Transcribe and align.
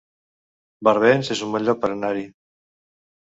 Barbens 0.89 1.29
es 1.35 1.43
un 1.49 1.51
bon 1.57 1.67
lloc 1.67 1.83
per 1.85 1.91
anar-hi 1.97 2.25